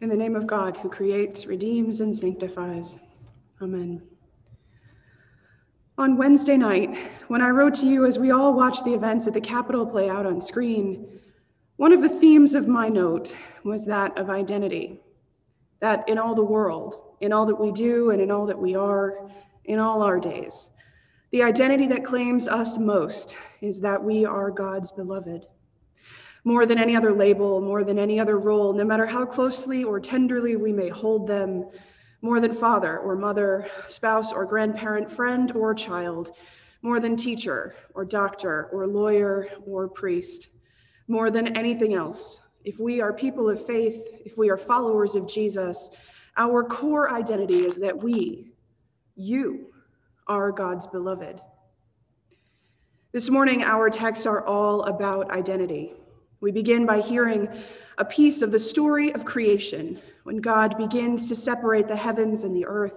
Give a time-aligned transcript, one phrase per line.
[0.00, 2.98] In the name of God, who creates, redeems, and sanctifies.
[3.60, 4.00] Amen.
[5.98, 6.96] On Wednesday night,
[7.28, 10.08] when I wrote to you as we all watched the events at the Capitol play
[10.08, 11.20] out on screen,
[11.76, 15.02] one of the themes of my note was that of identity.
[15.80, 18.74] That in all the world, in all that we do, and in all that we
[18.74, 19.30] are,
[19.66, 20.70] in all our days,
[21.30, 25.46] the identity that claims us most is that we are God's beloved
[26.44, 30.00] more than any other label, more than any other role, no matter how closely or
[30.00, 31.66] tenderly we may hold them,
[32.22, 36.32] more than father or mother, spouse or grandparent, friend or child,
[36.82, 40.48] more than teacher or doctor or lawyer or priest,
[41.08, 42.40] more than anything else.
[42.64, 45.90] If we are people of faith, if we are followers of Jesus,
[46.36, 48.52] our core identity is that we,
[49.16, 49.66] you,
[50.26, 51.40] are God's beloved.
[53.12, 55.94] This morning, our texts are all about identity.
[56.40, 57.48] We begin by hearing
[57.98, 62.56] a piece of the story of creation when God begins to separate the heavens and
[62.56, 62.94] the earth,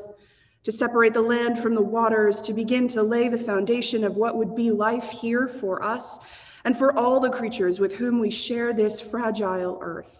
[0.63, 4.37] to separate the land from the waters, to begin to lay the foundation of what
[4.37, 6.19] would be life here for us
[6.63, 10.19] and for all the creatures with whom we share this fragile earth.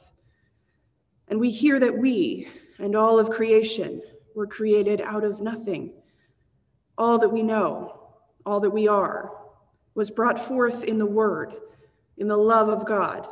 [1.30, 4.02] And we hear that we and all of creation
[4.36, 5.94] were created out of nothing.
[6.98, 8.10] All that we know,
[8.46, 9.32] all that we are,
[9.96, 11.54] was brought forth in the Word
[12.18, 13.28] in the love of God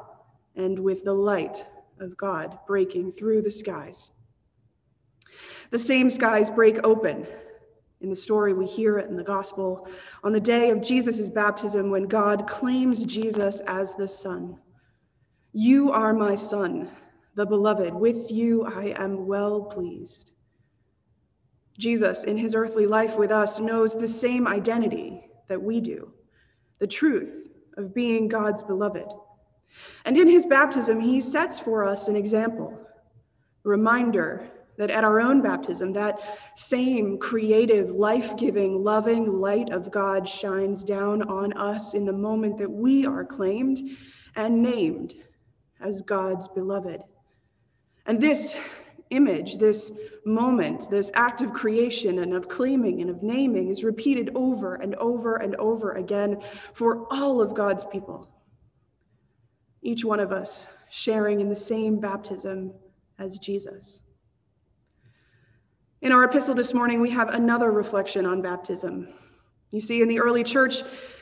[0.55, 1.65] and with the light
[1.99, 4.11] of God breaking through the skies.
[5.69, 7.25] The same skies break open
[8.01, 9.87] in the story we hear it in the gospel
[10.23, 14.57] on the day of Jesus' baptism when God claims Jesus as the Son.
[15.53, 16.89] You are my Son,
[17.35, 17.93] the beloved.
[17.93, 20.31] With you I am well pleased.
[21.77, 26.11] Jesus, in his earthly life with us, knows the same identity that we do
[26.79, 29.07] the truth of being God's beloved.
[30.05, 32.77] And in his baptism, he sets for us an example,
[33.65, 36.19] a reminder that at our own baptism, that
[36.55, 42.57] same creative, life giving, loving light of God shines down on us in the moment
[42.57, 43.79] that we are claimed
[44.35, 45.15] and named
[45.81, 47.01] as God's beloved.
[48.05, 48.55] And this
[49.11, 49.91] image, this
[50.25, 54.95] moment, this act of creation and of claiming and of naming is repeated over and
[54.95, 56.41] over and over again
[56.73, 58.27] for all of God's people.
[59.83, 62.73] Each one of us sharing in the same baptism
[63.19, 63.99] as Jesus.
[66.01, 69.07] In our epistle this morning, we have another reflection on baptism.
[69.69, 70.81] You see, in the early church,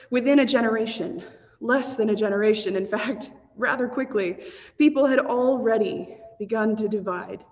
[0.09, 1.21] within a generation,
[1.59, 4.37] less than a generation, in fact, rather quickly,
[4.77, 7.43] people had already begun to divide.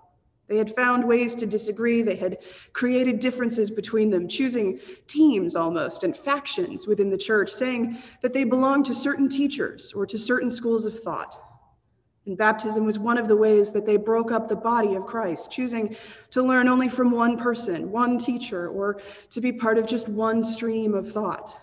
[0.48, 2.02] They had found ways to disagree.
[2.02, 2.38] They had
[2.72, 8.44] created differences between them, choosing teams almost and factions within the church, saying that they
[8.44, 11.38] belonged to certain teachers or to certain schools of thought.
[12.24, 15.50] And baptism was one of the ways that they broke up the body of Christ,
[15.50, 15.96] choosing
[16.30, 20.42] to learn only from one person, one teacher, or to be part of just one
[20.42, 21.56] stream of thought.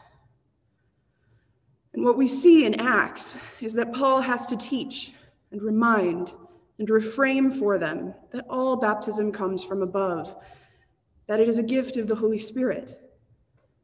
[1.93, 5.13] And what we see in Acts is that Paul has to teach
[5.51, 6.33] and remind
[6.79, 10.35] and reframe for them that all baptism comes from above,
[11.27, 12.99] that it is a gift of the Holy Spirit,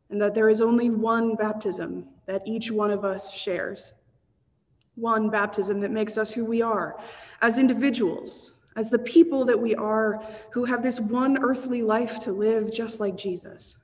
[0.10, 3.94] and that there is only one baptism that each one of us shares.
[4.96, 7.00] One baptism that makes us who we are
[7.42, 12.34] as individuals, as the people that we are who have this one earthly life to
[12.34, 13.78] live just like Jesus.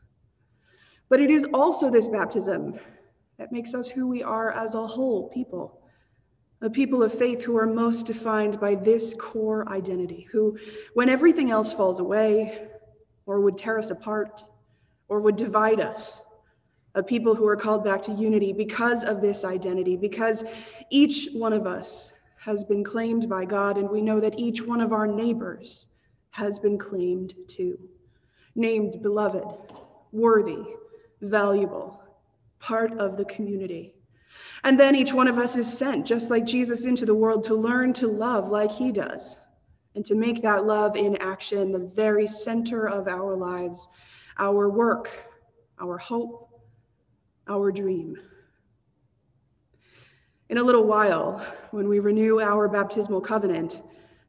[1.09, 2.77] But it is also this baptism
[3.37, 5.81] that makes us who we are as a whole people
[6.61, 10.57] a people of faith who are most defined by this core identity, who,
[10.93, 12.67] when everything else falls away,
[13.25, 14.43] or would tear us apart,
[15.07, 16.23] or would divide us,
[16.95, 20.43] a people who are called back to unity because of this identity, because
[20.89, 24.81] each one of us has been claimed by God, and we know that each one
[24.81, 25.87] of our neighbors
[26.31, 27.77] has been claimed too.
[28.55, 29.45] Named beloved,
[30.11, 30.63] worthy,
[31.21, 32.01] valuable,
[32.59, 33.93] part of the community.
[34.63, 37.55] And then each one of us is sent, just like Jesus, into the world to
[37.55, 39.37] learn to love like he does,
[39.95, 43.87] and to make that love in action the very center of our lives,
[44.37, 45.09] our work,
[45.79, 46.49] our hope,
[47.47, 48.17] our dream.
[50.49, 53.81] In a little while, when we renew our baptismal covenant,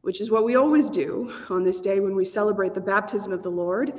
[0.03, 3.43] which is what we always do on this day when we celebrate the baptism of
[3.43, 3.93] the Lord,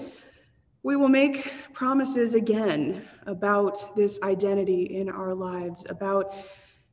[0.83, 6.33] we will make promises again about this identity in our lives, about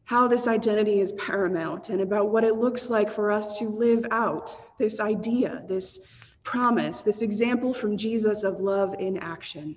[0.05, 4.05] how this identity is paramount, and about what it looks like for us to live
[4.11, 6.01] out this idea, this
[6.45, 9.77] promise, this example from Jesus of love in action.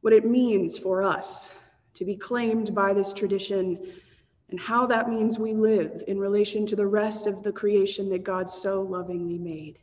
[0.00, 1.50] What it means for us
[1.94, 3.92] to be claimed by this tradition
[4.50, 8.24] and how that means we live in relation to the rest of the creation that
[8.24, 9.78] God so lovingly made.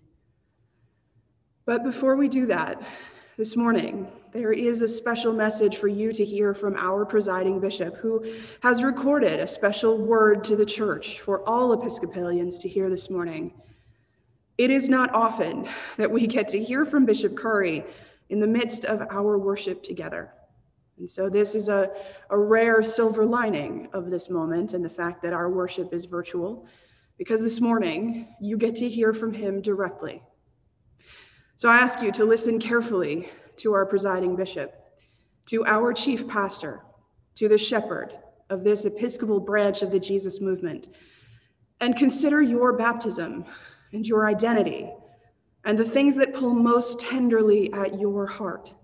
[1.66, 2.82] But before we do that,
[3.38, 7.96] this morning, there is a special message for you to hear from our presiding bishop,
[7.98, 13.12] who has recorded a special word to the church for all Episcopalians to hear this
[13.12, 13.54] morning.
[14.58, 17.86] It is not often that we get to hear from Bishop Curry
[18.30, 20.32] in the midst of our worship together.
[20.98, 21.92] And so, this is a,
[22.32, 26.66] a rare silver lining of this moment and the fact that our worship is virtual,
[27.20, 30.24] because this morning you get to hear from him directly.
[31.58, 34.76] So, I ask you to listen carefully to our presiding bishop,
[35.48, 36.82] to our chief pastor,
[37.34, 38.14] to the shepherd
[38.52, 40.90] of this Episcopal branch of the Jesus movement,
[41.80, 43.44] and consider your baptism
[43.92, 44.92] and your identity
[45.66, 48.76] and the things that pull most tenderly at your heart.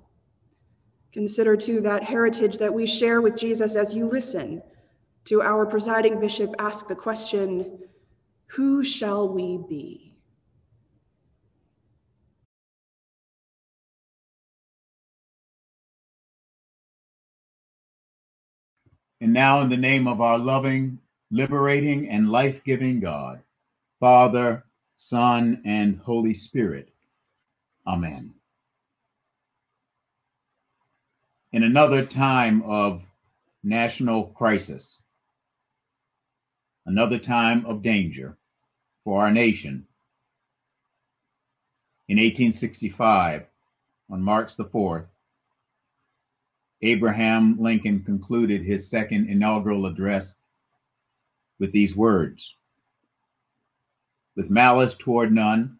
[1.11, 4.63] Consider too that heritage that we share with Jesus as you listen
[5.25, 7.77] to our presiding bishop ask the question
[8.47, 10.12] Who shall we be?
[19.23, 20.99] And now, in the name of our loving,
[21.31, 23.41] liberating, and life giving God,
[23.99, 24.65] Father,
[24.95, 26.89] Son, and Holy Spirit.
[27.87, 28.33] Amen.
[31.53, 33.03] in another time of
[33.63, 35.01] national crisis,
[36.87, 38.35] another time of danger
[39.03, 39.85] for our nation.
[42.09, 43.45] In 1865,
[44.09, 45.05] on March the 4th,
[46.83, 50.35] Abraham Lincoln concluded his second inaugural address
[51.57, 52.55] with these words
[54.35, 55.79] With malice toward none,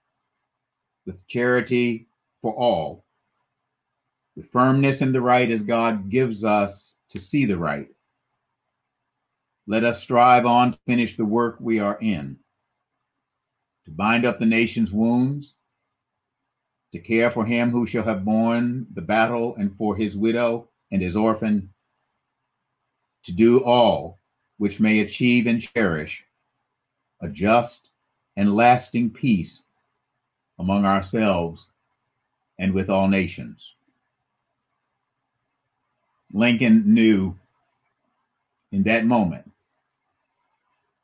[1.05, 2.07] with charity
[2.41, 3.03] for all,
[4.38, 7.89] the firmness in the right as God gives us to see the right.
[9.67, 12.38] Let us strive on to finish the work we are in,
[13.83, 15.53] to bind up the nation's wounds,
[16.94, 21.01] to care for him who shall have borne the battle and for his widow and
[21.01, 21.73] his orphan,
[23.25, 24.19] to do all
[24.57, 26.23] which may achieve and cherish
[27.19, 27.89] a just
[28.37, 29.63] and lasting peace
[30.59, 31.67] among ourselves
[32.59, 33.73] and with all nations.
[36.31, 37.35] Lincoln knew
[38.71, 39.51] in that moment,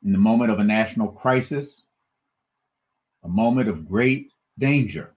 [0.04, 1.82] in the moment of a national crisis,
[3.24, 5.14] a moment of great danger,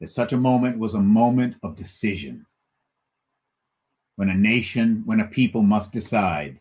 [0.00, 2.44] that such a moment was a moment of decision.
[4.18, 6.58] When a nation, when a people must decide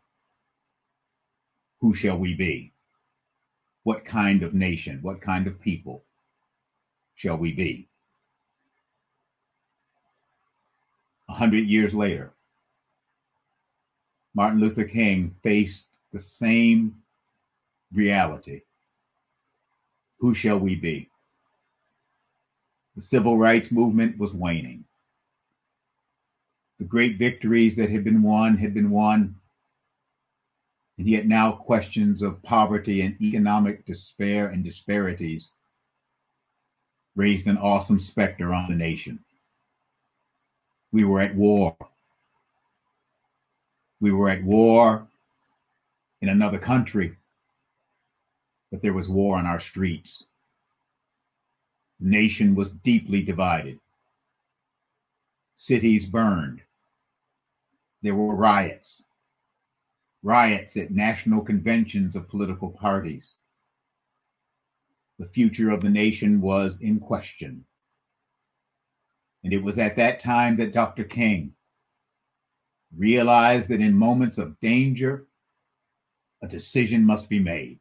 [1.81, 2.71] who shall we be?
[3.81, 6.03] What kind of nation, what kind of people
[7.15, 7.89] shall we be?
[11.29, 12.31] A hundred years later,
[14.35, 17.01] Martin Luther King faced the same
[17.91, 18.61] reality.
[20.19, 21.09] Who shall we be?
[22.95, 24.86] The civil rights movement was waning.
[26.79, 29.35] The great victories that had been won had been won,
[30.97, 35.49] and yet now questions of poverty and economic despair and disparities
[37.15, 39.19] raised an awesome specter on the nation.
[40.91, 41.75] We were at war.
[43.99, 45.07] We were at war
[46.21, 47.17] in another country,
[48.71, 50.23] but there was war on our streets.
[51.99, 53.79] The nation was deeply divided.
[55.55, 56.61] Cities burned.
[58.01, 59.03] There were riots,
[60.21, 63.33] riots at national conventions of political parties.
[65.19, 67.65] The future of the nation was in question.
[69.43, 71.03] And it was at that time that Dr.
[71.03, 71.53] King
[72.95, 75.27] realized that in moments of danger,
[76.43, 77.79] a decision must be made.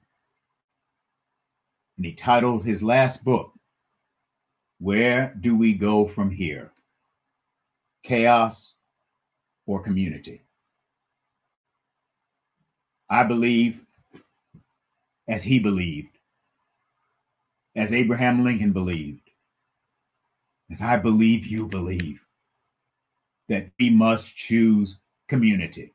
[1.96, 3.52] And he titled his last book,
[4.78, 6.72] Where Do We Go From Here?
[8.02, 8.76] Chaos
[9.66, 10.40] or Community?
[13.08, 13.80] I believe,
[15.28, 16.16] as he believed,
[17.74, 19.30] as Abraham Lincoln believed,
[20.70, 22.20] as I believe you believe,
[23.48, 24.96] that we must choose
[25.28, 25.92] community.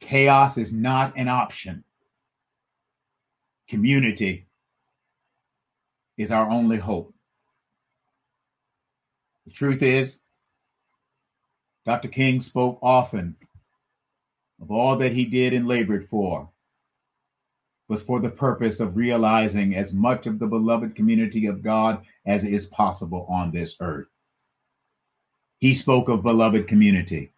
[0.00, 1.84] Chaos is not an option.
[3.68, 4.46] Community
[6.16, 7.12] is our only hope.
[9.46, 10.18] The truth is,
[11.88, 12.08] Dr.
[12.08, 13.34] King spoke often
[14.60, 16.50] of all that he did and labored for
[17.88, 22.44] was for the purpose of realizing as much of the beloved community of God as
[22.44, 24.08] is possible on this earth.
[25.60, 27.32] He spoke of beloved community.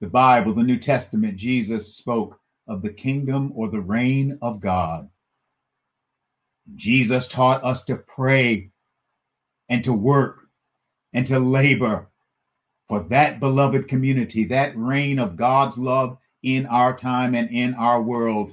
[0.00, 5.08] the Bible, the New Testament, Jesus spoke of the kingdom or the reign of God.
[6.74, 8.72] Jesus taught us to pray
[9.68, 10.48] and to work
[11.12, 12.08] and to labor
[12.90, 18.02] for that beloved community, that reign of God's love in our time and in our
[18.02, 18.52] world.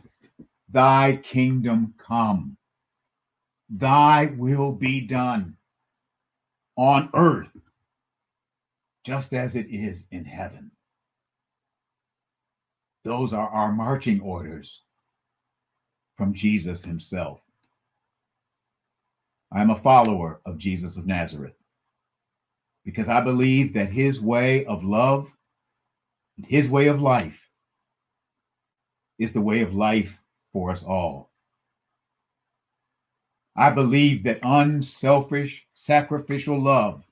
[0.70, 2.56] Thy kingdom come,
[3.68, 5.58] thy will be done
[6.76, 7.50] on earth
[9.04, 10.70] just as it is in heaven.
[13.06, 14.82] Those are our marching orders
[16.16, 17.40] from Jesus himself.
[19.52, 21.56] I am a follower of Jesus of Nazareth
[22.88, 25.30] because I believe that his way of love,
[26.48, 27.38] his way of life,
[29.20, 30.18] is the way of life
[30.54, 31.30] for us all.
[33.58, 37.04] I believe that unselfish, sacrificial love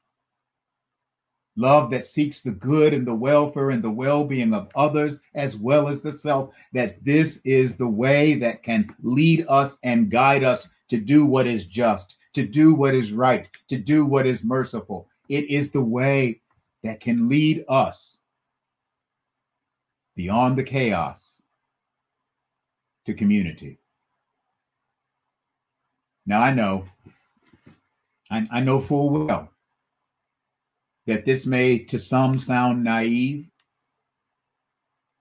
[1.57, 5.87] love that seeks the good and the welfare and the well-being of others as well
[5.87, 10.69] as the self that this is the way that can lead us and guide us
[10.89, 15.07] to do what is just to do what is right to do what is merciful
[15.29, 16.41] it is the way
[16.83, 18.17] that can lead us
[20.15, 21.41] beyond the chaos
[23.05, 23.77] to community
[26.25, 26.85] now i know
[28.29, 29.51] I, I know full well
[31.05, 33.45] that this may to some sound naive,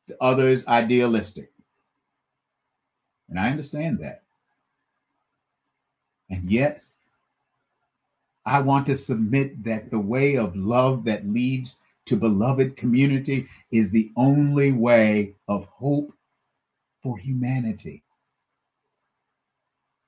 [0.08, 1.52] to others idealistic.
[3.28, 4.23] And I understand that.
[6.30, 6.82] And yet,
[8.46, 13.90] I want to submit that the way of love that leads to beloved community is
[13.90, 16.12] the only way of hope
[17.02, 18.02] for humanity.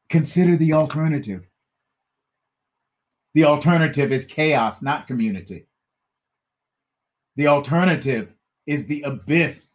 [0.09, 1.47] Consider the alternative.
[3.35, 5.67] The alternative is chaos, not community.
[7.37, 8.33] The alternative
[8.67, 9.75] is the abyss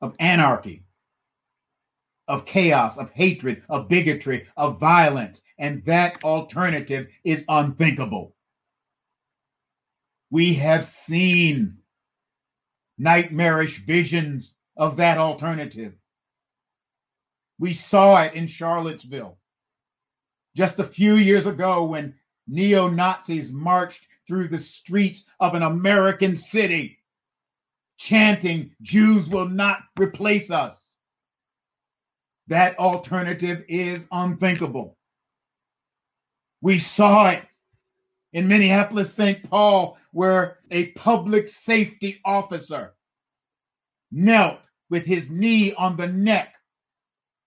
[0.00, 0.84] of anarchy,
[2.28, 5.42] of chaos, of hatred, of bigotry, of violence.
[5.60, 8.34] And that alternative is unthinkable.
[10.30, 11.78] We have seen
[12.98, 15.92] nightmarish visions of that alternative.
[17.58, 19.36] We saw it in Charlottesville
[20.56, 22.14] just a few years ago when
[22.48, 26.98] neo Nazis marched through the streets of an American city,
[27.98, 30.96] chanting, Jews will not replace us.
[32.48, 34.96] That alternative is unthinkable.
[36.60, 37.44] We saw it
[38.32, 39.48] in Minneapolis, St.
[39.48, 42.94] Paul, where a public safety officer
[44.12, 46.54] knelt with his knee on the neck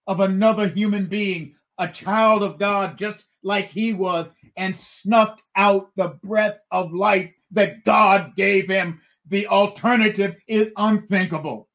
[0.08, 5.90] of another human being, a child of God, just like he was, and snuffed out
[5.96, 9.02] the breath of life that God gave him.
[9.28, 11.70] The alternative is unthinkable.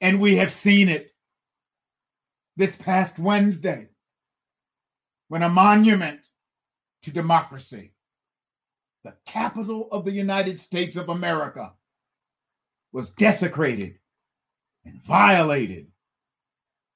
[0.00, 1.10] And we have seen it
[2.56, 3.89] this past Wednesday
[5.30, 6.26] when a monument
[7.04, 7.92] to democracy,
[9.04, 11.72] the Capitol of the United States of America,
[12.92, 13.94] was desecrated
[14.84, 15.86] and violated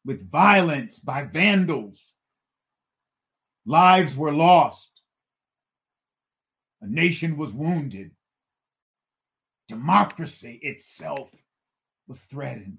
[0.05, 2.00] with violence by vandals
[3.67, 4.91] Lives were lost.
[6.83, 8.11] A nation was wounded.
[9.69, 11.31] Democracy itself
[12.07, 12.79] was threatened.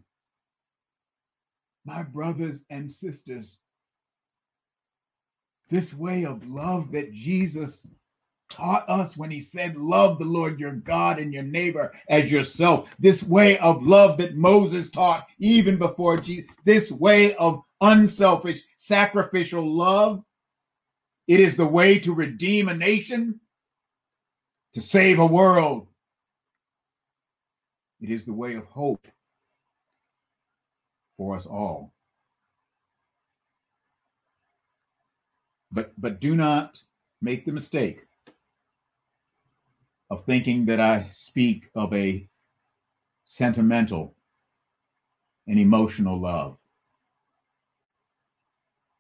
[1.86, 3.58] My brothers and sisters,
[5.70, 7.88] this way of love that Jesus
[8.50, 12.94] taught us when he said, Love the Lord your God and your neighbor as yourself.
[13.00, 19.66] This way of love that Moses taught even before Jesus, this way of unselfish, sacrificial
[19.66, 20.24] love
[21.28, 23.40] it is the way to redeem a nation,
[24.74, 25.88] to save a world.
[28.00, 29.08] It is the way of hope
[31.18, 31.95] for us all.
[35.76, 36.80] But but do not
[37.22, 38.08] make the mistake
[40.10, 42.30] of thinking that I speak of a
[43.26, 44.16] sentimental
[45.46, 46.56] and emotional love.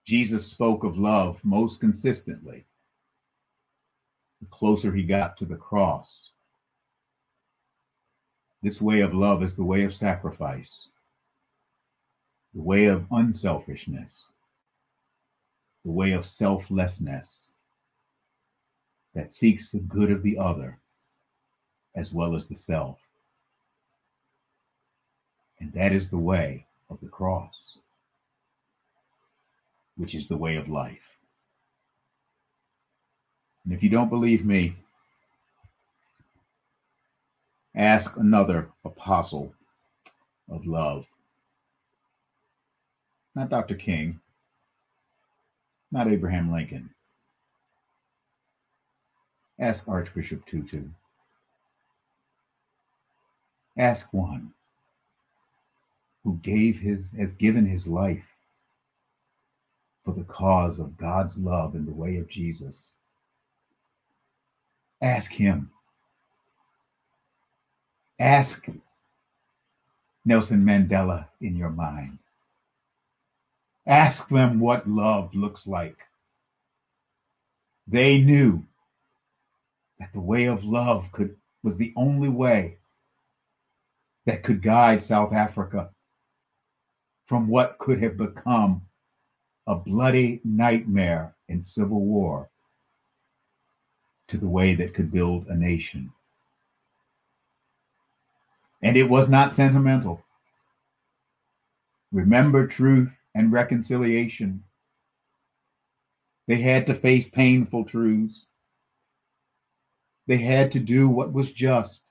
[0.05, 2.65] Jesus spoke of love most consistently
[4.41, 6.31] the closer he got to the cross.
[8.61, 10.89] This way of love is the way of sacrifice,
[12.53, 14.25] the way of unselfishness,
[15.85, 17.51] the way of selflessness
[19.13, 20.79] that seeks the good of the other
[21.95, 22.99] as well as the self.
[25.59, 27.77] And that is the way of the cross
[29.95, 31.17] which is the way of life.
[33.63, 34.75] And if you don't believe me,
[37.75, 39.53] ask another apostle
[40.49, 41.05] of love.
[43.35, 43.75] Not Dr.
[43.75, 44.19] King,
[45.95, 46.89] not Abraham Lincoln.
[49.57, 50.83] Ask Archbishop Tutu.
[53.77, 54.51] Ask one
[56.25, 58.25] who gave his has given his life
[60.03, 62.89] for the cause of God's love in the way of Jesus.
[65.01, 65.71] Ask him.
[68.19, 68.67] Ask
[70.25, 72.19] Nelson Mandela in your mind.
[73.87, 75.97] Ask them what love looks like.
[77.87, 78.63] They knew
[79.99, 82.77] that the way of love could was the only way
[84.25, 85.89] that could guide South Africa
[87.25, 88.81] from what could have become
[89.67, 92.49] a bloody nightmare in civil war
[94.27, 96.11] to the way that could build a nation.
[98.81, 100.23] And it was not sentimental.
[102.11, 104.63] Remember truth and reconciliation.
[106.47, 108.45] They had to face painful truths.
[110.25, 112.01] They had to do what was just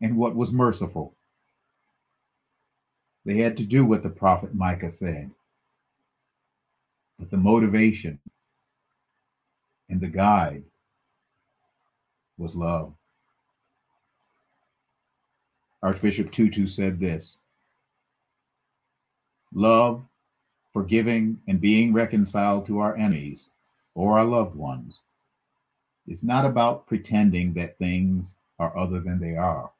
[0.00, 1.14] and what was merciful.
[3.24, 5.30] They had to do what the prophet Micah said.
[7.18, 8.18] But the motivation
[9.88, 10.64] and the guide
[12.36, 12.92] was love.
[15.82, 17.38] Archbishop Tutu said this
[19.54, 20.04] Love,
[20.72, 23.46] forgiving, and being reconciled to our enemies
[23.94, 24.98] or our loved ones.
[26.06, 29.70] It's not about pretending that things are other than they are.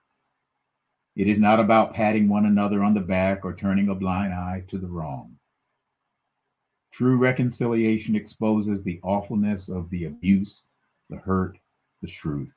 [1.16, 4.64] It is not about patting one another on the back or turning a blind eye
[4.68, 5.36] to the wrong.
[6.92, 10.64] True reconciliation exposes the awfulness of the abuse,
[11.10, 11.58] the hurt,
[12.00, 12.54] the truth.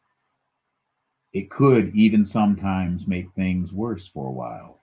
[1.33, 4.76] It could even sometimes make things worse for a while.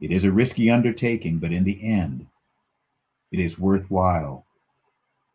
[0.00, 2.26] It is a risky undertaking, but in the end,
[3.30, 4.46] it is worthwhile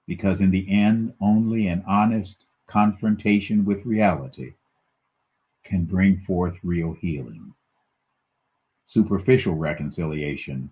[0.08, 2.38] because in the end, only an honest
[2.68, 4.54] confrontation with reality
[5.64, 7.54] can bring forth real healing.
[8.86, 10.72] Superficial reconciliation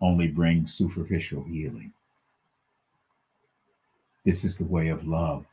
[0.00, 1.92] only brings superficial healing.
[4.24, 5.46] This is the way of love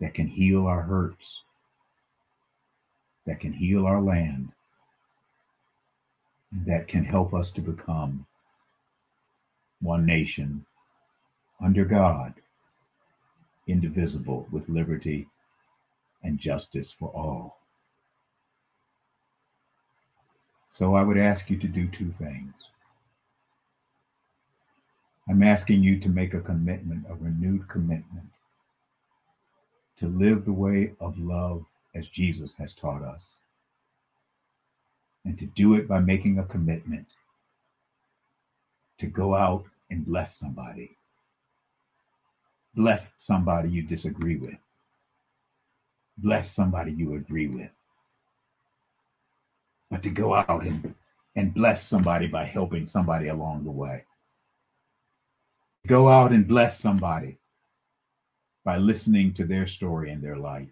[0.00, 1.42] that can heal our hurts,
[3.26, 4.55] that can heal our land, and
[6.52, 8.26] that can help us to become
[9.80, 10.64] one nation
[11.60, 12.34] under God,
[13.66, 15.28] indivisible with liberty
[16.22, 17.58] and justice for all.
[20.70, 22.52] So I would ask you to do two things.
[25.28, 28.28] I'm asking you to make a commitment, a renewed commitment,
[29.98, 33.36] to live the way of love as Jesus has taught us,
[35.26, 37.06] and to do it by making a commitment
[38.98, 40.96] to go out and bless somebody.
[42.74, 44.56] Bless somebody you disagree with
[46.18, 47.70] bless somebody you agree with.
[49.90, 50.94] But to go out and,
[51.34, 54.04] and bless somebody by helping somebody along the way.
[55.86, 57.38] Go out and bless somebody
[58.64, 60.68] by listening to their story and their life.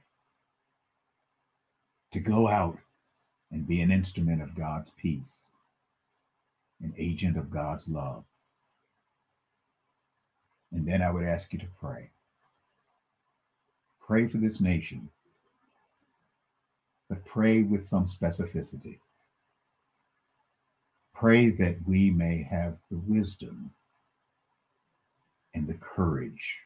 [2.13, 2.79] To go out
[3.51, 5.49] and be an instrument of God's peace,
[6.83, 8.25] an agent of God's love.
[10.73, 12.11] And then I would ask you to pray.
[14.01, 15.09] Pray for this nation
[17.09, 18.99] but pray with some specificity.
[21.15, 23.71] Pray that we may have the wisdom
[25.55, 26.57] and the courage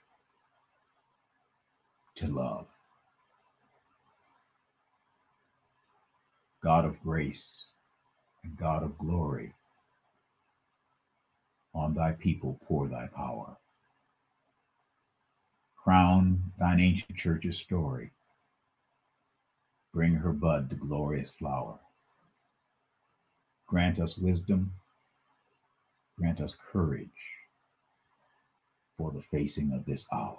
[2.14, 2.66] to love.
[6.62, 7.70] God of grace
[8.44, 9.52] and God of glory,
[11.74, 13.56] on thy people pour thy power.
[15.76, 18.10] Crown thine ancient church's story
[19.94, 21.78] Bring her bud to glorious flower.
[23.66, 24.72] Grant us wisdom.
[26.16, 27.08] Grant us courage
[28.96, 30.38] for the facing of this hour.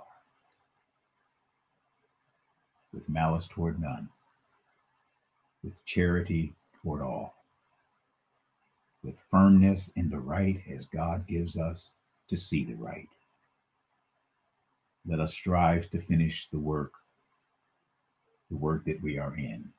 [2.94, 4.10] With malice toward none,
[5.64, 7.34] with charity toward all,
[9.04, 11.92] with firmness in the right as God gives us
[12.30, 13.08] to see the right.
[15.06, 16.94] Let us strive to finish the work
[18.50, 19.70] the work that we are in.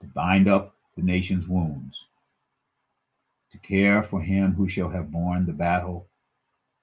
[0.00, 1.96] To bind up the nation's wounds,
[3.52, 6.06] to care for him who shall have borne the battle,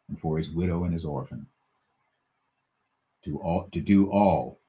[0.08, 1.48] and for his widow and his orphan,
[3.26, 4.60] to, all, to do all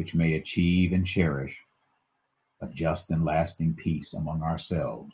[0.00, 1.54] which may achieve and cherish
[2.62, 5.12] a just and lasting peace among ourselves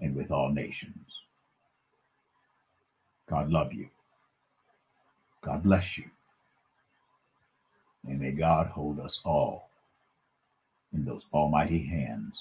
[0.00, 1.06] and with all nations.
[3.30, 3.86] God love you.
[5.40, 6.02] God bless you.
[8.08, 9.68] And may God hold us all
[10.92, 12.36] in those almighty hands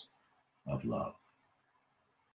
[0.65, 1.13] of love.